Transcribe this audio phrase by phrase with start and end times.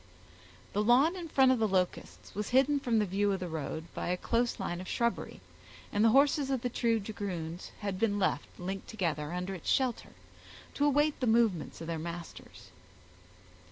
[0.73, 3.85] The lawn in front of the Locusts was hidden from the view of the road
[3.93, 5.41] by a close line of shrubbery,
[5.93, 10.13] and the horses of the two dragoons had been left, linked together, under its shelter,
[10.73, 12.71] to await the movements of their masters.